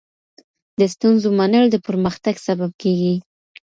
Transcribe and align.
د 0.79 0.81
ستونزو 0.93 1.27
منل 1.39 1.65
د 1.71 1.75
پرمختګ 1.87 2.35
سبب 2.47 2.71
کېږي. 2.81 3.15